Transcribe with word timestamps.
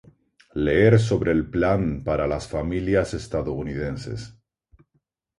Leer 0.67 0.97
sobre 0.99 1.31
el 1.31 1.47
Plan 1.51 2.03
para 2.03 2.25
las 2.25 2.47
Familias 2.47 3.13
Estadounidenses 3.13 4.35